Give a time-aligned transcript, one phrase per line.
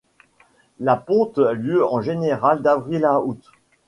[0.79, 3.51] La ponte a lieu en général d'avril à août.